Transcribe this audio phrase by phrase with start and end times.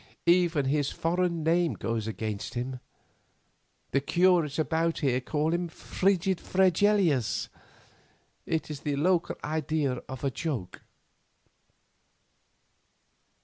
[0.25, 2.79] Even his foreign name goes against him.
[3.91, 7.49] The curates about here call him 'Frigid Fregelius.'
[8.47, 10.81] It is the local idea of a joke.